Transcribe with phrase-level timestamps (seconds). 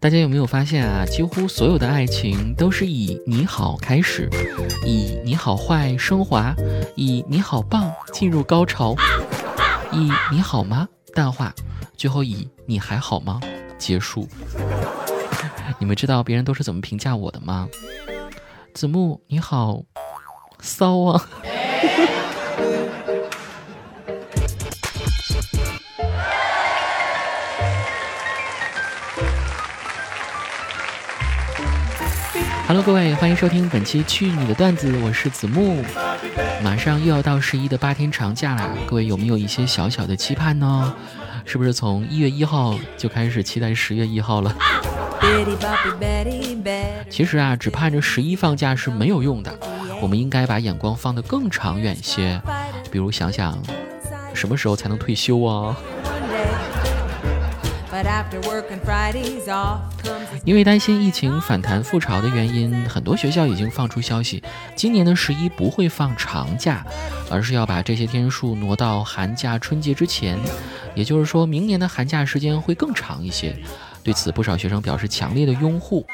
[0.00, 1.04] 大家有没有发现啊？
[1.06, 4.28] 几乎所有的爱情都是以你好开始，
[4.84, 6.54] 以你好坏升华，
[6.96, 8.96] 以你好棒进入高潮，
[9.92, 11.54] 以你好吗淡化，
[11.96, 13.40] 最后以你还好吗
[13.78, 14.28] 结束。
[15.78, 17.68] 你们知道别人都是怎么评价我的吗？
[18.74, 19.82] 子木你好
[20.60, 21.28] 骚啊
[32.72, 35.84] ！Hello，各位，欢迎收听本期《去你的段子》，我是子木。
[36.64, 40.94] 马上又要到十一的八天长假啦，各位有没有一些小小的期盼呢？
[41.44, 44.56] 是不是从一月一号就开始期待十月一号了？
[47.10, 49.52] 其实啊，只盼着十一放假是没有用的，
[50.00, 52.40] 我们应该把眼光放得更长远些，
[52.90, 53.62] 比如想想
[54.32, 55.76] 什么时候才能退休啊？
[60.44, 64.42] 因为担心疫情反弹复潮的原因，很多学校已经放出消息，
[64.74, 66.84] 今年的十一不会放长假，
[67.30, 70.38] 而是要把这些天数挪到寒假、春节之前。
[70.94, 73.56] 也就是说明年的寒假时间会更长一些。
[74.02, 76.06] 对此，不少学生表示强烈的拥护。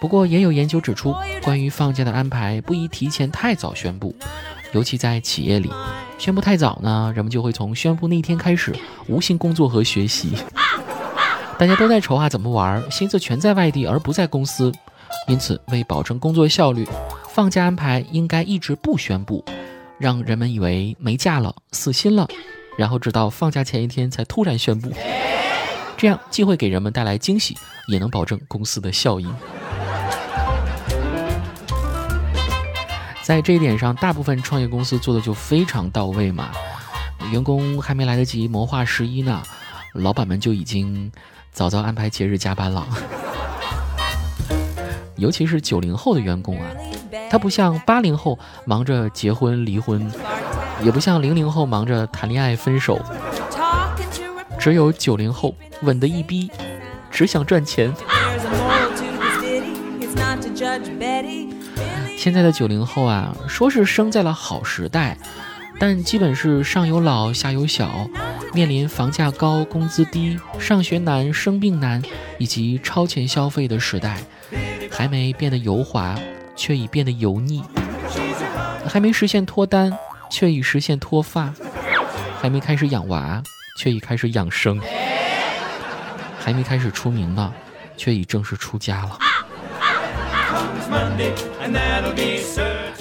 [0.00, 4.14] 不过，也有研究指出，关于放假的安排不宜提前太早宣布，
[4.72, 5.70] 尤其在企业里，
[6.18, 8.74] 宣布太早呢，人们就会从宣布那天开始
[9.06, 10.32] 无心工作和学习。
[11.62, 14.72] 大家都在筹划怎么玩，心思全在外地而不在公司，
[15.28, 16.84] 因此为保证工作效率，
[17.28, 19.44] 放假安排应该一直不宣布，
[19.96, 22.26] 让人们以为没假了，死心了，
[22.76, 24.92] 然后直到放假前一天才突然宣布，
[25.96, 29.28] 这样既会给人们带来惊喜，也能保证公司的效益。
[33.22, 36.50] 在这一点上，大部分创业公司做的就非常到位嘛，
[37.30, 39.40] 员工还没来得及谋划十一呢，
[39.92, 41.12] 老板们就已经。
[41.52, 42.86] 早早安排节日加班了，
[45.16, 46.66] 尤其是九零后的员工啊，
[47.30, 50.10] 他不像八零后忙着结婚离婚，
[50.82, 52.98] 也不像零零后忙着谈恋爱分手，
[54.58, 56.50] 只有九零后稳得一逼，
[57.10, 57.92] 只想赚钱。
[62.16, 65.18] 现在的九零后啊，说是生在了好时代。
[65.80, 68.08] 但基本是上有老下有小，
[68.54, 72.02] 面临房价高、工资低、上学难、生病难
[72.38, 74.18] 以及超前消费的时代，
[74.90, 76.18] 还没变得油滑，
[76.54, 77.62] 却已变得油腻；
[78.86, 79.90] 还没实现脱单，
[80.30, 81.50] 却已实现脱发；
[82.40, 83.42] 还没开始养娃，
[83.78, 84.78] 却已开始养生；
[86.38, 87.50] 还没开始出名呢，
[87.96, 89.18] 却已正式出家了。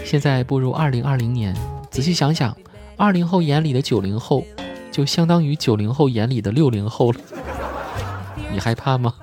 [0.05, 1.53] 现在步入二零二零年。
[1.89, 2.55] 仔细想想，
[2.95, 4.45] 二零后眼里的九零后，
[4.91, 7.19] 就相当于九零后眼里的六零后了。
[8.51, 9.13] 你害怕吗？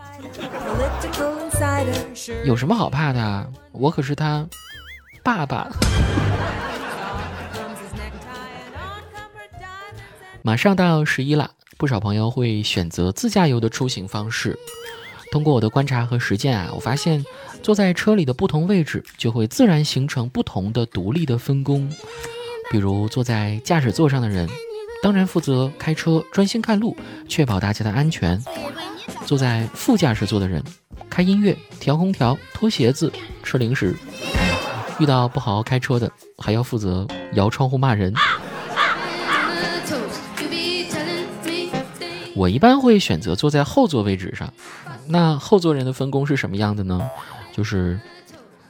[2.45, 3.53] 有什么好怕的？
[3.73, 4.47] 我可是他
[5.23, 5.69] 爸爸。
[10.43, 14.59] 马上到十一了，不少朋友会选择自驾游的出行方式。
[15.31, 17.23] 通过我的观察和实践啊，我发现
[17.63, 21.93] 坐在车里的不同位置，就会自然形成不同的独立的分工。
[22.71, 24.49] 比如坐在驾驶座上的人，
[25.03, 26.97] 当然负责开车专心看路，
[27.29, 28.37] 确保大家的安全；
[29.27, 30.63] 坐在副驾驶座的人，
[31.09, 33.95] 开音乐、调空调、脱鞋子、吃零食。
[34.99, 38.13] 遇到不好好开车的，还要负责摇窗户骂人。
[42.35, 44.53] 我一般会选择坐在后座位置上。
[45.07, 47.01] 那后座人的分工是什么样的呢？
[47.53, 47.99] 就是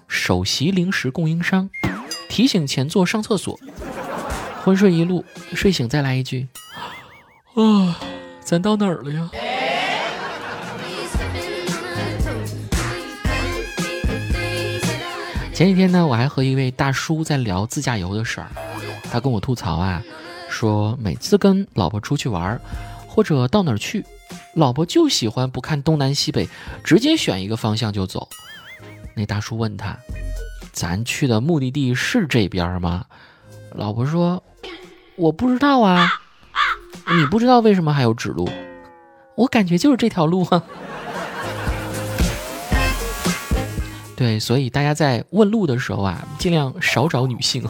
[0.06, 1.69] 首席零食供应商，
[2.28, 3.59] 提醒前座上厕所。
[4.68, 5.24] 昏睡一路，
[5.54, 6.46] 睡醒再来一句
[7.56, 7.98] ：“啊，
[8.44, 9.30] 咱到哪儿了呀？”
[15.54, 18.48] 前几天呢，我还和一位大叔在聊自驾游的事儿，
[19.10, 20.02] 他跟我吐槽啊，
[20.50, 22.60] 说每次跟老婆出去玩，
[23.06, 24.04] 或者到哪儿去，
[24.52, 26.46] 老婆就喜欢不看东南西北，
[26.84, 28.28] 直接选一个方向就走。
[29.14, 29.97] 那大叔问他
[30.72, 33.06] ：“咱去的目的地是这边吗？”
[33.74, 34.42] 老婆说。
[35.16, 36.09] 我不知道啊，
[37.12, 38.48] 你不知道为什么还有指路？
[39.34, 40.62] 我感觉就是这条路啊。
[44.15, 47.68] 对，所以大家在问路的时候啊，尽量少找女性。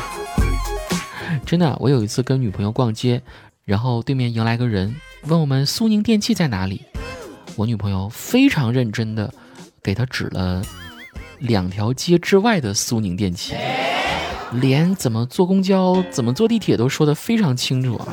[1.46, 3.22] 真的，我有一次跟女朋友逛街，
[3.64, 4.94] 然后对面迎来个人，
[5.28, 6.82] 问我们苏宁电器在哪里。
[7.56, 9.32] 我女朋友非常认真的
[9.82, 10.62] 给他指了
[11.38, 13.54] 两条街之外的苏宁电器。
[14.54, 18.06] 连怎么坐公交、怎么坐地铁都说得非常清楚啊！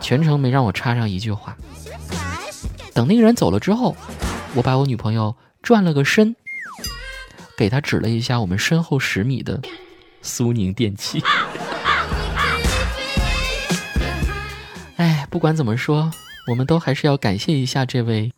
[0.00, 1.56] 全程没让我插上一句话。
[2.94, 3.96] 等那个人走了之后，
[4.54, 6.36] 我把我女朋友转了个身，
[7.56, 9.60] 给她指了一下我们身后十米的
[10.20, 11.22] 苏宁电器。
[14.96, 16.10] 哎，不管怎么说，
[16.48, 18.32] 我们都还是要感谢一下这位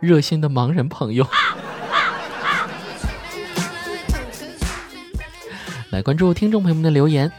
[0.00, 1.26] 热心的盲人朋友。
[5.92, 7.30] 来关注听众朋友们的留言。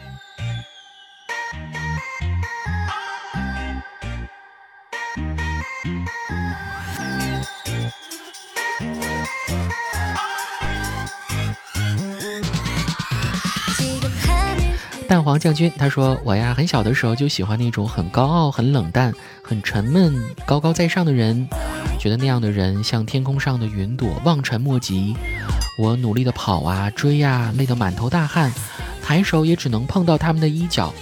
[15.08, 19.12] 蛋黄将军他说：“我呀，很小的时候就喜欢那种很高傲、很冷淡、
[19.42, 20.14] 很沉闷、
[20.46, 21.50] 高高在上的人，
[22.00, 25.16] 觉得那样的人像天空上的云朵，望尘莫及。
[25.78, 28.54] 我努力的跑啊、追呀，累得满头大汗，
[29.02, 30.94] 抬手也只能碰到他们的衣角。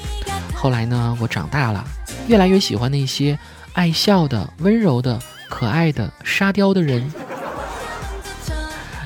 [0.56, 1.84] 后来呢，我长大了，
[2.28, 3.38] 越来越喜欢那些
[3.74, 5.20] 爱笑的、温柔的、
[5.50, 7.12] 可爱的、沙雕的人，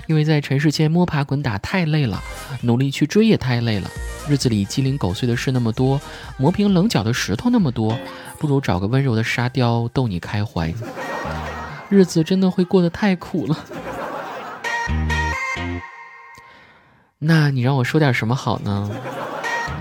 [0.05, 2.21] 因为在尘世间摸爬滚打太累了，
[2.61, 3.89] 努力去追也太累了。”
[4.27, 6.01] 日子里鸡零狗碎的事那么多，
[6.37, 7.95] 磨平棱角的石头那么多，
[8.39, 10.73] 不如找个温柔的沙雕逗你开怀。
[11.89, 13.55] 日子真的会过得太苦了。
[17.27, 18.89] 那你让我说点什么好呢？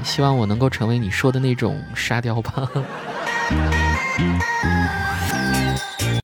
[0.02, 2.68] 希望我能够成为你说的那种沙雕吧。